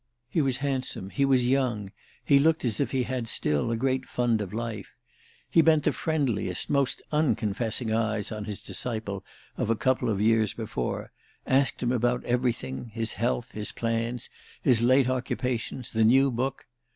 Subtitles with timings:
[0.27, 1.91] He was handsome, he was young,
[2.25, 4.95] he looked as if he had still a great fund of life.
[5.47, 9.23] He bent the friendliest, most unconfessing eyes on his disciple
[9.57, 11.11] of a couple of years before;
[11.45, 14.27] asked him about everything, his health, his plans,
[14.63, 16.65] his late occupations, the new book.